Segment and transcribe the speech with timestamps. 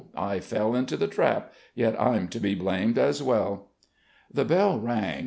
[0.17, 3.69] I fell, into the trap, yet I'm to be blamed as well."
[4.33, 5.19] The bell rang.